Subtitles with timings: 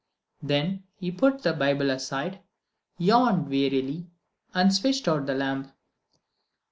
[0.41, 2.39] Then he put the Bible aside,
[2.97, 4.09] yawned wearily,
[4.51, 5.75] and switched out the lamp.